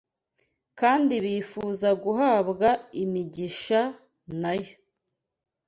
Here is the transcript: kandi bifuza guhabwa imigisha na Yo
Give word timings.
kandi 0.79 1.13
bifuza 1.25 1.89
guhabwa 2.03 2.69
imigisha 3.03 3.81
na 4.41 4.51
Yo 4.61 4.73